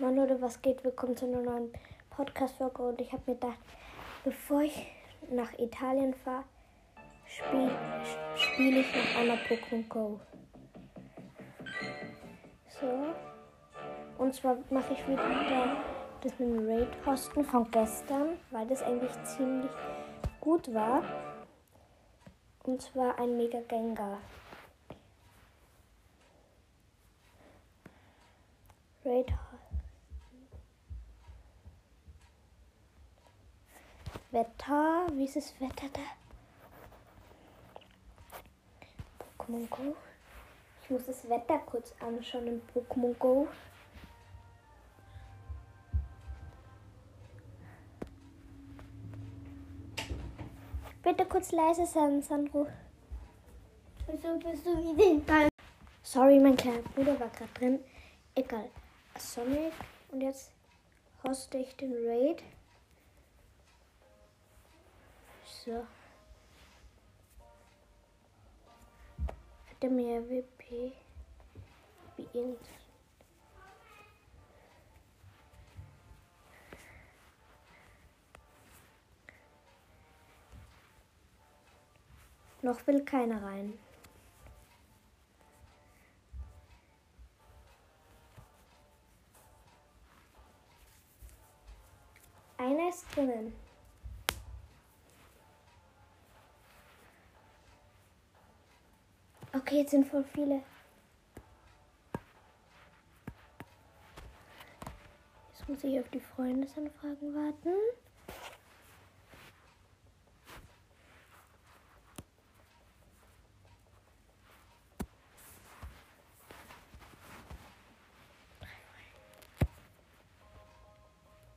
Moin 0.00 0.16
Leute, 0.16 0.40
was 0.40 0.62
geht? 0.62 0.82
Willkommen 0.82 1.14
zu 1.14 1.26
einer 1.26 1.42
neuen 1.42 1.70
Podcast-Folge 2.08 2.80
und 2.80 3.02
ich 3.02 3.12
habe 3.12 3.22
mir 3.26 3.34
gedacht, 3.34 3.58
bevor 4.24 4.62
ich 4.62 4.86
nach 5.30 5.52
Italien 5.58 6.14
fahre, 6.14 6.44
spiele 7.26 7.70
spiel 8.34 8.78
ich 8.78 8.86
noch 8.96 9.20
einmal 9.20 9.36
Pokémon 9.36 9.86
Go. 9.90 10.18
So. 12.80 12.86
Und 14.16 14.34
zwar 14.34 14.56
mache 14.70 14.94
ich 14.94 15.06
wieder 15.06 15.76
das 16.22 16.32
mit 16.38 16.48
dem 16.48 16.66
Raid-Hosten 16.66 17.44
von 17.44 17.70
gestern, 17.70 18.38
weil 18.52 18.66
das 18.68 18.82
eigentlich 18.82 19.12
ziemlich 19.24 19.70
gut 20.40 20.72
war. 20.72 21.02
Und 22.62 22.80
zwar 22.80 23.18
ein 23.18 23.36
Mega 23.36 23.60
Gengar. 23.68 24.16
Raid 29.04 29.30
Wetter. 34.32 35.06
Wie 35.12 35.24
ist 35.24 35.36
das 35.36 35.60
Wetter 35.60 35.88
da? 35.92 36.00
Pokémon 39.38 39.68
Go. 39.68 39.96
Ich 40.82 40.90
muss 40.90 41.06
das 41.06 41.28
Wetter 41.28 41.58
kurz 41.58 41.94
anschauen 42.00 42.46
in 42.46 42.62
Pokémon 42.72 43.14
Go. 43.18 43.48
Bitte 51.02 51.24
kurz 51.24 51.50
leise 51.50 51.86
sein, 51.86 52.22
Sandro. 52.22 52.66
Wieso 54.06 54.38
bist 54.38 54.66
du 54.66 54.76
wie 54.78 54.96
den 54.96 55.24
Ball? 55.24 55.48
Sorry, 56.02 56.38
mein 56.38 56.56
kleiner 56.56 56.82
Bruder 56.82 57.18
war 57.18 57.28
gerade 57.28 57.52
drin. 57.54 57.80
Egal. 58.34 58.68
Sonic. 59.18 59.72
Und 60.12 60.20
jetzt 60.20 60.52
hoste 61.26 61.58
ich 61.58 61.76
den 61.76 61.92
Raid. 62.06 62.42
So. 65.64 65.86
Hat 69.68 69.82
er 69.82 69.90
mehr 69.90 70.22
WP 70.22 70.92
wie 72.16 72.28
ihn? 72.32 72.56
Noch 82.62 82.86
will 82.86 83.04
keiner 83.04 83.42
rein. 83.42 83.78
Okay, 99.70 99.82
jetzt 99.82 99.92
sind 99.92 100.04
voll 100.08 100.24
viele. 100.24 100.62
Jetzt 105.52 105.68
muss 105.68 105.84
ich 105.84 106.00
auf 106.00 106.08
die 106.08 106.18
Freundesanfragen 106.18 107.32
warten. 107.32 107.68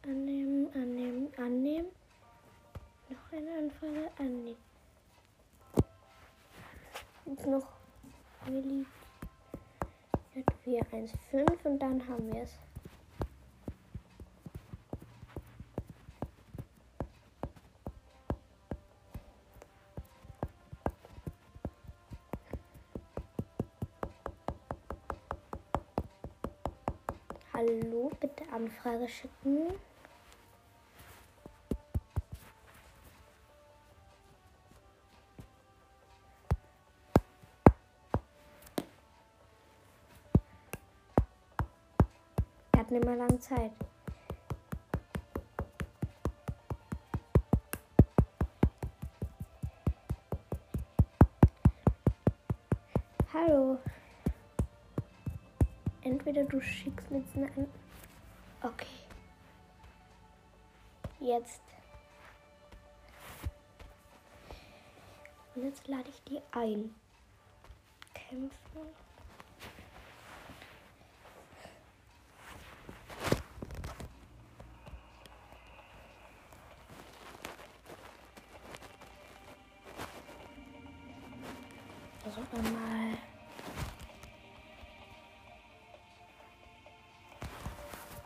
Annehmen, 0.04 0.72
annehmen, 0.76 1.34
annehmen. 1.38 1.88
Noch 3.10 3.32
eine 3.32 3.58
Anfrage 3.58 4.12
annehmen. 4.20 4.58
Jetzt 7.26 7.48
noch 7.48 7.73
J415 10.74 11.66
und 11.66 11.80
dann 11.80 12.08
haben 12.08 12.34
wir 12.34 12.42
es. 12.42 12.58
Hallo, 27.54 28.12
bitte 28.20 28.44
Anfrage 28.52 29.08
schicken. 29.08 29.74
Er 42.94 43.00
mehr 43.04 43.16
lange 43.16 43.40
Zeit. 43.40 43.72
Hallo. 53.34 53.80
Entweder 56.04 56.44
du 56.44 56.62
schickst 56.62 57.10
mir 57.10 57.18
jetzt 57.22 57.36
eine 57.36 57.48
an. 57.58 57.68
Okay. 58.62 58.86
Jetzt. 61.20 61.64
Und 65.56 65.64
jetzt 65.64 65.88
lade 65.88 66.10
ich 66.10 66.24
die 66.26 66.42
ein. 66.52 66.94
Kämpfen. 68.14 69.03
Versuchen 82.34 82.64
wir 82.64 82.72
mal. 82.72 83.18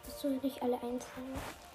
Das 0.06 0.22
soll 0.22 0.32
nicht 0.42 0.62
alle 0.62 0.76
einzeln. 0.76 1.67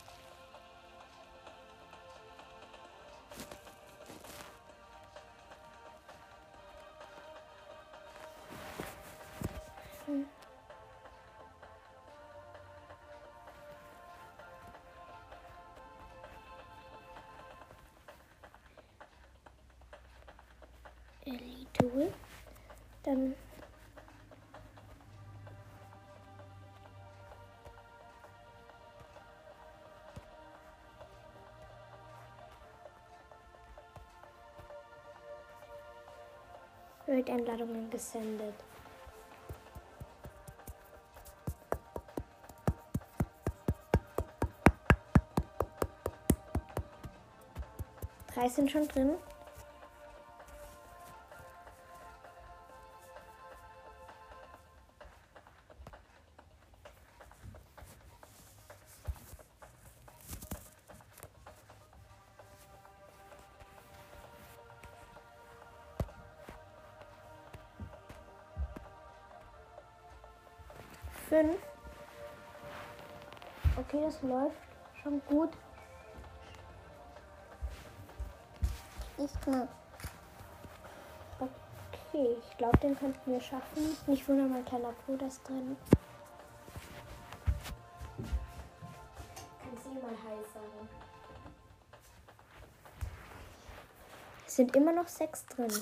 Wird 37.13 37.29
Einladungen 37.29 37.91
gesendet. 37.91 38.55
Drei 48.35 48.49
sind 48.49 48.71
schon 48.71 48.89
drin. 48.89 49.11
Fünf. 71.33 71.57
Okay, 73.79 74.03
das 74.03 74.21
läuft 74.21 74.55
schon 75.03 75.23
gut. 75.25 75.49
Ich 79.17 79.47
mal. 79.47 79.67
Okay, 81.41 82.37
ich 82.39 82.57
glaube, 82.59 82.77
den 82.77 82.99
könnten 82.99 83.33
wir 83.33 83.41
schaffen. 83.41 83.97
Nicht 84.07 84.29
wundern, 84.29 84.53
mein 84.53 84.65
kleiner 84.67 84.93
Bruder 85.07 85.27
ist 85.27 85.43
drin. 85.49 85.75
sagen. 90.53 90.89
Es 94.47 94.57
sind 94.57 94.77
immer 94.77 94.93
noch 94.93 95.09
sechs 95.09 95.47
drin. 95.47 95.73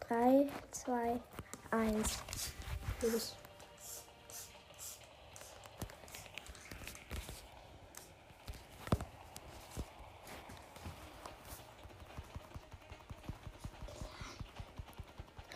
Drei, 0.00 0.48
zwei, 0.72 1.20
eins. 1.70 2.18
Los. 3.02 3.37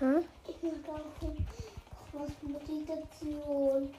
Hm? 0.03 0.25
Ich 0.49 0.61
will 0.61 0.83
was 2.13 2.31
Meditation. 2.43 3.95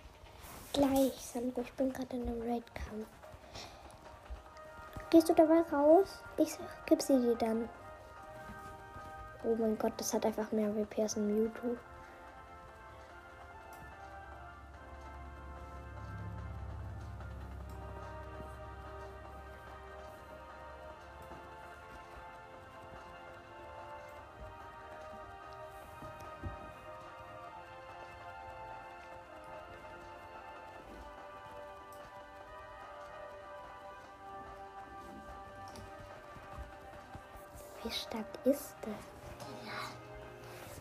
Gleich, 0.74 1.14
Sandra. 1.16 1.62
Ich 1.62 1.72
bin 1.72 1.94
gerade 1.94 2.18
in 2.18 2.28
einem 2.28 2.42
Raid-Kampf. 2.42 3.08
Gehst 5.10 5.30
du 5.30 5.34
dabei 5.34 5.62
raus? 5.72 6.22
Ich 6.36 6.58
geb 6.88 7.02
sie 7.02 7.22
dir 7.22 7.36
dann. 7.36 7.70
Oh 9.46 9.56
mein 9.58 9.78
Gott, 9.78 9.94
das 9.96 10.14
hat 10.14 10.26
einfach 10.26 10.52
mehr 10.52 10.76
WP 10.76 11.04
als 11.04 11.16
ein 11.16 11.26
Wie 37.84 37.92
stark 37.92 38.26
ist 38.46 38.76
das? 38.82 38.94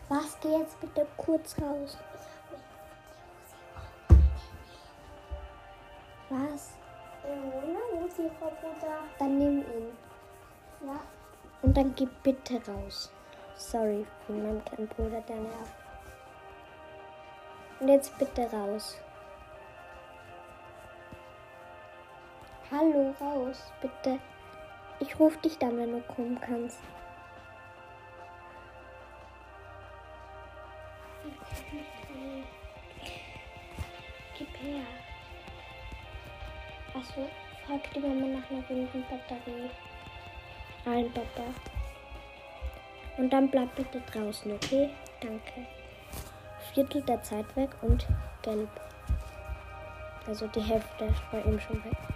Was? 0.07 0.37
Geh 0.39 0.57
jetzt 0.57 0.79
bitte 0.79 1.05
kurz 1.17 1.55
raus. 1.61 1.97
Was? 6.29 6.77
Dann 9.19 9.37
nimm 9.37 9.59
ihn. 9.59 9.97
Ja. 10.85 10.99
Und 11.61 11.75
dann 11.75 11.93
geh 11.95 12.07
bitte 12.23 12.61
raus. 12.71 13.11
Sorry 13.55 14.05
für 14.25 14.33
meinen 14.33 14.63
kleinen 14.63 14.87
Bruder, 14.87 15.21
der 15.21 15.35
nervt. 15.35 15.75
Und 17.79 17.87
jetzt 17.89 18.17
bitte 18.17 18.49
raus. 18.51 18.97
Hallo, 22.71 23.13
raus, 23.19 23.71
bitte. 23.81 24.19
Ich 24.99 25.19
ruf 25.19 25.37
dich 25.41 25.57
dann, 25.57 25.77
wenn 25.77 25.91
du 25.91 26.01
kommen 26.01 26.39
kannst. 26.39 26.79
Gib 34.37 34.47
her. 34.61 34.81
Achso, 36.95 37.27
frag 37.65 37.91
die 37.93 37.99
Mama 37.99 38.27
nach 38.27 38.49
einer 38.49 38.67
runden 38.69 39.03
Batterie. 39.09 39.69
Ein 40.85 41.11
Papa. 41.13 41.43
Und 43.17 43.31
dann 43.31 43.49
bleib 43.49 43.75
bitte 43.75 44.01
draußen, 44.11 44.51
okay? 44.51 44.89
Danke. 45.21 45.67
Viertel 46.73 47.01
der 47.03 47.21
Zeit 47.21 47.55
weg 47.55 47.69
und 47.81 48.07
gelb. 48.41 48.69
Also 50.27 50.47
die 50.47 50.61
Hälfte 50.61 51.13
bei 51.31 51.41
ihm 51.41 51.59
schon 51.59 51.83
weg. 51.83 52.12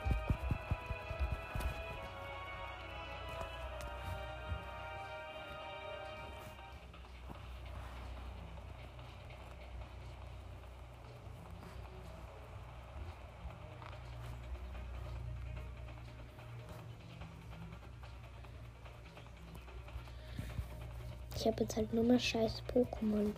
Ich 21.39 21.45
habe 21.45 21.61
jetzt 21.61 21.75
halt 21.75 21.93
nur 21.93 22.03
mal 22.03 22.19
scheiß 22.19 22.63
Pokémon. 22.73 23.31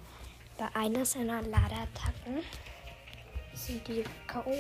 Bei 0.58 0.74
einer 0.74 1.04
seiner 1.04 1.42
Ladeattacken 1.42 2.40
sind 3.54 3.86
die 3.90 4.06
K.O. 4.26 4.54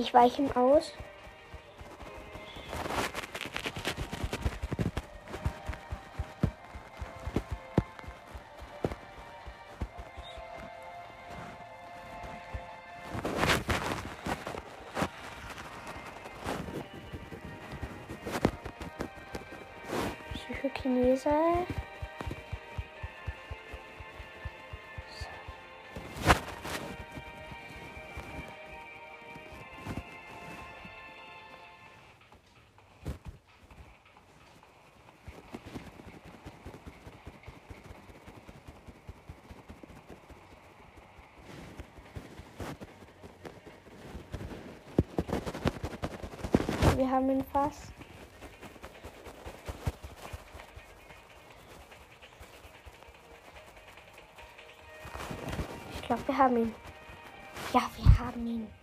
Ich 0.00 0.14
weiche 0.14 0.42
ihm 0.42 0.50
aus. 0.52 0.92
Wir 46.98 47.08
haben 47.08 47.30
ihn 47.30 47.44
fast. 47.44 47.92
Ich 55.94 56.02
glaube, 56.02 56.22
wir 56.26 56.36
haben 56.36 56.56
ihn. 56.56 56.74
Ja, 57.72 57.82
wir 57.96 58.18
haben 58.18 58.46
ihn. 58.48 58.77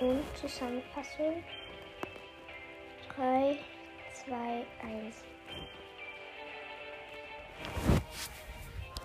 Und 0.00 0.22
Zusammenfassung. 0.36 1.42
3, 3.16 3.58
2, 4.26 4.34
1. 4.82 5.24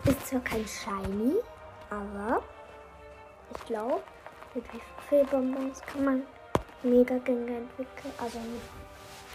Ist 0.05 0.27
zwar 0.27 0.41
kein 0.41 0.65
Shiny, 0.67 1.33
aber 1.89 2.43
ich 3.55 3.65
glaube, 3.65 4.03
mit 4.53 4.65
viel 5.09 5.25
Bonbons 5.25 5.81
kann 5.81 6.05
man 6.05 6.23
mega 6.83 7.17
Gänge 7.17 7.57
entwickeln. 7.57 8.13
Also 8.19 8.37
mit 8.39 8.61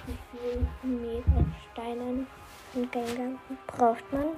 wie 0.07 0.17
viel 0.39 0.69
mega 0.83 1.45
Steinen 1.73 2.29
und 2.75 2.93
Gänge 2.93 3.39
braucht 3.67 4.13
man. 4.13 4.37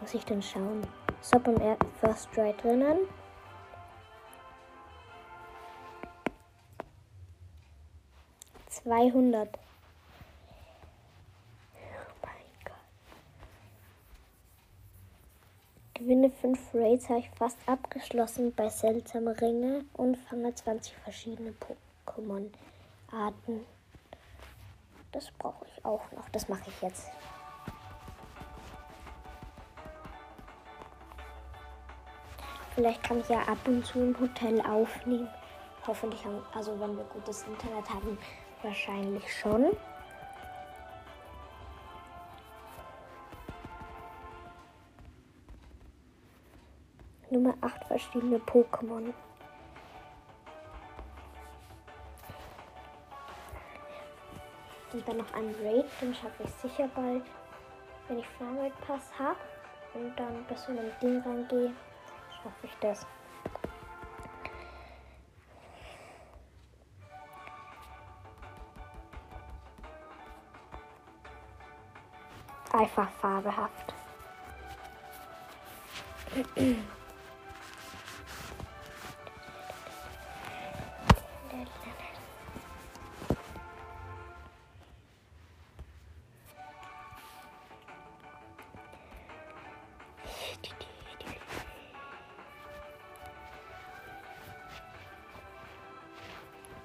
Muss 0.00 0.14
ich 0.14 0.24
denn 0.24 0.40
schauen. 0.40 0.86
Ist 1.20 1.42
beim 1.44 1.76
First 2.00 2.32
Try 2.32 2.54
drinnen. 2.62 3.00
200. 8.84 9.48
Oh 11.74 11.78
mein 12.22 12.32
Gott. 12.64 12.74
Gewinne 15.94 16.30
5 16.30 16.74
Raids 16.74 17.08
habe 17.08 17.20
ich 17.20 17.30
fast 17.30 17.58
abgeschlossen 17.66 18.54
bei 18.54 18.68
seltsamen 18.68 19.34
Ringe 19.36 19.84
und 19.94 20.16
fange 20.16 20.54
20 20.54 20.94
verschiedene 20.96 21.52
Pokémon-Arten. 22.06 23.66
Das 25.12 25.30
brauche 25.32 25.66
ich 25.66 25.84
auch 25.84 26.10
noch. 26.12 26.28
Das 26.30 26.48
mache 26.48 26.68
ich 26.68 26.82
jetzt. 26.82 27.10
Vielleicht 32.74 33.02
kann 33.02 33.20
ich 33.20 33.28
ja 33.28 33.40
ab 33.40 33.58
und 33.66 33.84
zu 33.84 33.98
im 34.00 34.18
Hotel 34.18 34.60
aufnehmen. 34.62 35.28
Hoffentlich 35.86 36.24
haben, 36.24 36.42
also 36.54 36.78
wenn 36.80 36.96
wir 36.96 37.04
gutes 37.04 37.42
Internet 37.42 37.90
haben 37.90 38.16
wahrscheinlich 38.62 39.38
schon. 39.38 39.76
Nummer 47.30 47.54
8 47.60 47.84
verschiedene 47.84 48.38
Pokémon. 48.38 49.14
Und 54.92 55.06
dann 55.06 55.18
noch 55.18 55.32
ein 55.34 55.54
Raid, 55.62 55.86
den 56.00 56.12
schaffe 56.12 56.42
ich 56.42 56.50
sicher 56.50 56.88
bald, 56.94 57.22
wenn 58.08 58.18
ich 58.18 58.26
Farmraid 58.30 58.72
Pass 58.80 59.12
habe. 59.16 59.38
Und 59.94 60.18
dann 60.18 60.44
bis 60.44 60.64
zu 60.64 60.72
einem 60.72 60.90
Ding 61.00 61.22
reingehe, 61.22 61.72
schaffe 62.42 62.66
ich 62.66 62.74
das. 62.80 63.06
Einfach 72.80 73.10
fabelhaft. 73.20 73.92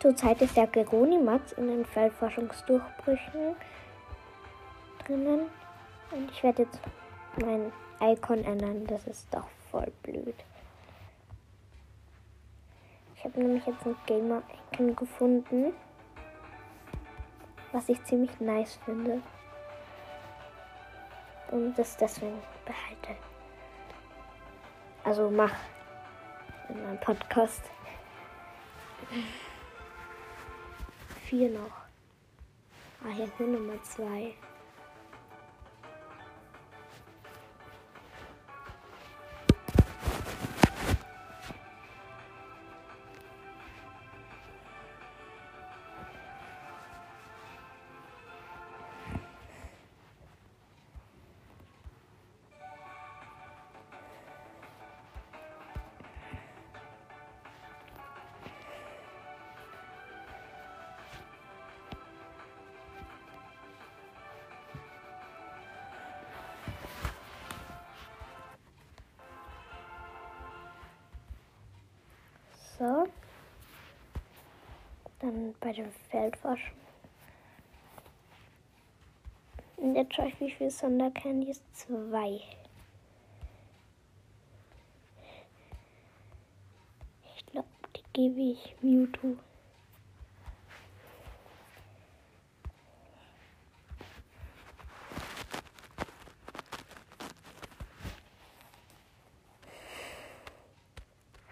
Zurzeit 0.02 0.42
ist 0.42 0.58
der 0.58 0.68
Geronimax 0.68 1.54
in 1.54 1.70
den 1.70 1.86
Feldforschungsdurchbrüchen 1.86 3.56
drinnen. 5.06 5.65
Und 6.16 6.32
ich 6.32 6.44
werde 6.44 6.64
jetzt 6.64 6.80
mein 7.42 7.74
Icon 8.02 8.44
ändern. 8.46 8.88
Das 8.88 9.06
ist 9.06 9.28
doch 9.34 9.48
voll 9.70 9.92
blöd. 10.02 10.36
Ich 13.16 13.24
habe 13.26 13.40
nämlich 13.42 13.66
jetzt 13.66 13.86
ein 13.86 13.96
Gamer-Icon 14.06 14.96
gefunden, 14.96 15.74
was 17.72 17.90
ich 17.90 18.02
ziemlich 18.06 18.40
nice 18.40 18.80
finde. 18.86 19.22
Und 21.52 21.76
das 21.76 21.98
deswegen 21.98 22.40
behalte. 22.66 23.20
Also 25.04 25.30
mach 25.30 25.54
in 26.70 26.82
meinem 26.82 27.00
Podcast. 27.00 27.62
Vier 31.26 31.50
noch. 31.50 31.72
Ah, 33.04 33.10
hier 33.14 33.26
ist 33.26 33.40
Nummer 33.40 33.82
zwei. 33.84 34.34
Dann 75.26 75.56
bei 75.60 75.74
dem 75.74 75.92
Feldforschung. 76.12 76.78
Und 79.78 79.96
jetzt 79.96 80.14
schaue 80.14 80.28
ich, 80.28 80.40
wie 80.40 80.52
viel 80.52 80.70
Sondercandies? 80.70 81.64
Zwei. 81.74 82.42
Ich 87.36 87.46
glaube, 87.48 87.68
die 87.96 88.04
gebe 88.14 88.40
ich 88.40 88.76
Mewtwo. 88.82 89.36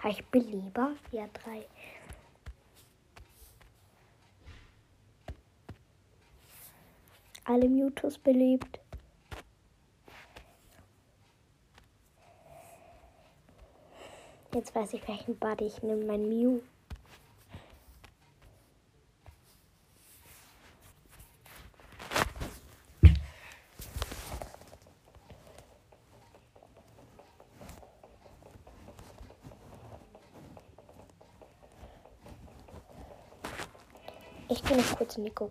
Ich 0.08 0.24
belieber? 0.28 0.92
Ja, 1.12 1.26
drei. 1.34 1.66
Alle 7.46 7.68
Mewtwo's 7.68 8.18
belebt. 8.18 8.80
Jetzt 14.54 14.74
weiß 14.74 14.94
ich, 14.94 15.08
welchen 15.08 15.38
Buddy 15.38 15.66
ich 15.66 15.84
nehme. 15.84 16.06
Mein 16.06 16.30
Mew. 16.30 16.62
Ich 34.50 34.62
bin 34.62 34.78
noch 34.78 34.98
kurz 34.98 35.18
Nico 35.18 35.50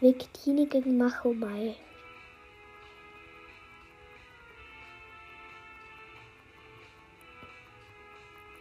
Victini 0.00 0.66
gegen 0.66 0.96
Machomai. 0.96 1.74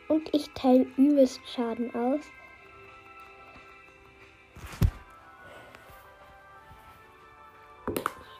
Und 0.09 0.33
ich 0.33 0.49
teile 0.49 0.85
übelst 0.97 1.39
Schaden 1.47 1.95
aus. 1.95 2.19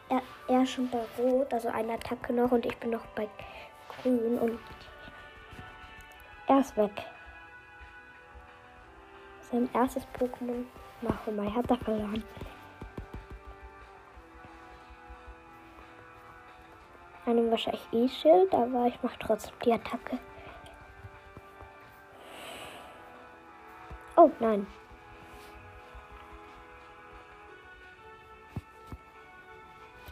Er, 0.10 0.22
er 0.50 0.66
schon 0.66 0.90
bei 0.90 1.06
Rot, 1.18 1.54
also 1.54 1.70
eine 1.70 1.94
Attacke 1.94 2.34
noch 2.34 2.52
und 2.52 2.66
ich 2.66 2.76
bin 2.78 2.90
noch 2.90 3.06
bei 3.16 3.30
Grün 3.88 4.38
und 4.38 4.60
er 6.48 6.60
ist 6.60 6.76
weg. 6.76 6.92
Sein 9.52 9.70
erstes 9.74 10.08
Pokémon 10.18 10.66
Machomai 11.02 11.52
hat 11.52 11.70
er 11.70 11.78
verloren. 11.78 12.24
Einem 17.26 17.52
wahrscheinlich 17.52 17.86
E-Schild, 17.92 18.54
aber 18.54 18.88
ich 18.88 19.04
mache 19.04 19.20
trotzdem 19.20 19.54
die 19.66 19.74
Attacke. 19.74 20.18
Oh 24.16 24.32
nein. 24.40 24.66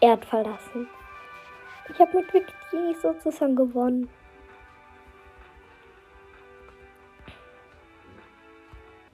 Er 0.02 0.14
hat 0.14 0.26
verlassen. 0.26 0.88
Ich 1.90 2.00
habe 2.00 2.18
mit 2.18 2.34
Victini 2.34 2.96
sozusagen 2.96 3.56
gewonnen. 3.56 4.10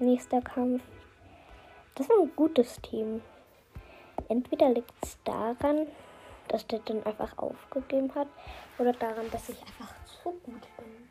Nächster 0.06 0.40
Kampf. 0.40 0.84
Das 1.96 2.06
ist 2.06 2.14
ein 2.16 2.32
gutes 2.36 2.80
Team. 2.84 3.24
Entweder 4.30 4.70
liegt 4.70 4.94
es 5.02 5.18
daran, 5.24 5.88
dass 6.48 6.68
der 6.68 6.78
dann 6.86 7.04
einfach 7.08 7.36
aufgegeben 7.40 8.14
hat, 8.14 8.28
oder 8.78 8.94
daran, 8.94 9.32
dass 9.32 9.50
ich 9.50 9.60
einfach 9.62 9.92
zu 10.06 10.30
gut 10.30 10.62
bin. 10.78 11.10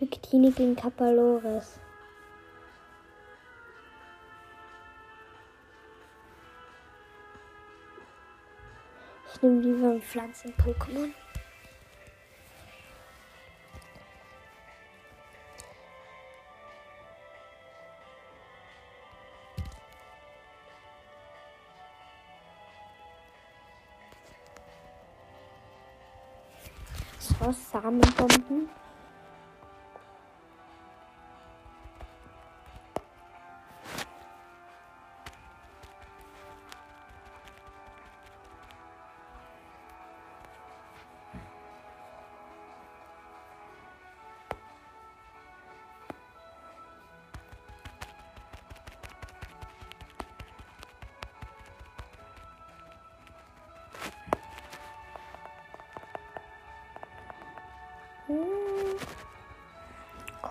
Victini 0.00 0.50
gegen 0.50 0.74
Kapalores. 0.74 1.78
Ich 9.42 9.48
nehme 9.48 9.60
lieber 9.60 9.90
ein 9.90 10.00
Pflanzen-Pokémon. 10.00 11.12
So, 27.18 27.50
Samenbomben. 27.50 28.70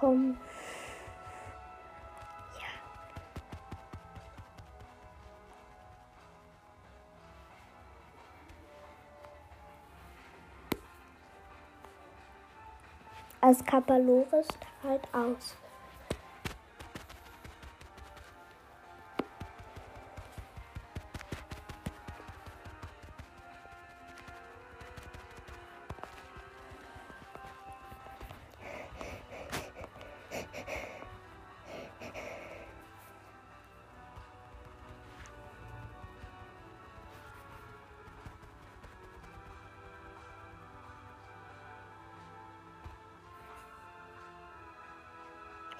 Komm. 0.01 0.35
Ja. 2.57 2.65
Als 13.41 13.63
Kapaloris 13.63 14.47
halt 14.83 15.07
aus. 15.13 15.55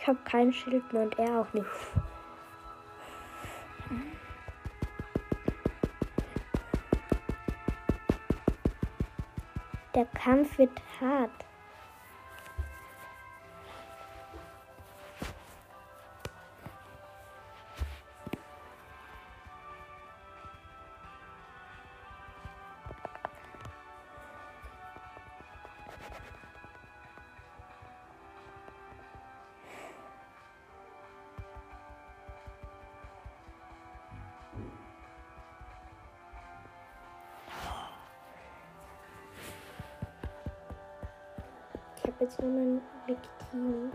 Ich 0.01 0.07
habe 0.07 0.17
kein 0.25 0.51
Schild 0.51 0.91
mehr 0.91 1.03
und 1.03 1.19
er 1.19 1.41
auch 1.41 1.53
nicht. 1.53 1.67
Der 9.93 10.05
Kampf 10.05 10.57
wird 10.57 10.71
hart. 10.99 11.40
Nur 42.21 42.51
mein 42.51 42.81
Victini. 43.07 43.89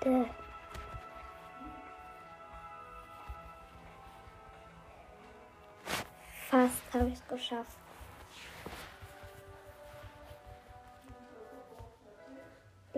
Bitte. 0.00 0.30
Fast 6.48 6.82
habe 6.94 7.08
ich 7.08 7.14
es 7.14 7.28
geschafft. 7.28 7.83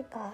Egal. 0.09 0.33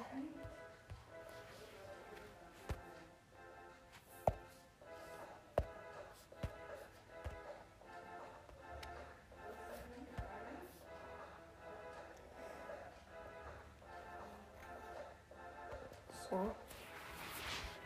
So. 16.30 16.56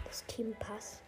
Das 0.05 0.25
Team 0.25 0.53
passt. 0.59 1.06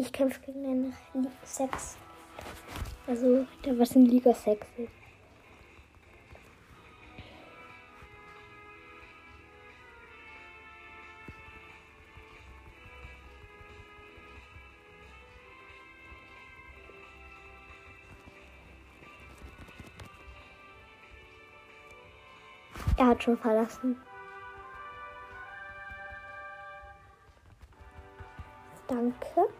Ich 0.00 0.12
kämpfe 0.12 0.38
gegen 0.42 0.64
einen 0.64 0.96
Li 1.12 1.28
6. 1.42 1.96
Also, 3.08 3.44
der 3.64 3.76
was 3.80 3.96
in 3.96 4.06
Liga 4.06 4.32
6 4.32 4.64
ist. 4.76 4.92
Er 22.96 23.06
hat 23.06 23.24
schon 23.24 23.36
verlassen. 23.36 23.96
Danke. 28.86 29.57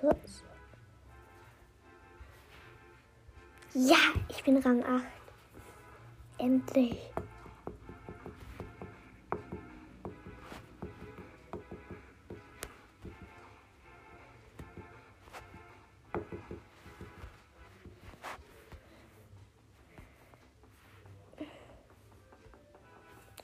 so, 0.00 0.10
so. 0.10 0.44
Ja, 3.74 3.96
ich 4.28 4.42
bin 4.44 4.58
Rang 4.58 4.82
8. 4.84 5.04
Endlich. 6.38 6.98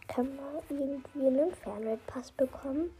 Kann 0.08 0.36
man 0.36 0.62
irgendwie 0.68 1.26
einen 1.26 1.52
Fernweltpass 1.56 2.30
bekommen? 2.32 2.90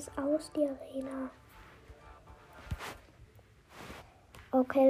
Es 0.01 0.09
aus, 0.17 0.51
die 0.55 0.67
Arena? 0.67 1.29
Okay, 4.49 4.89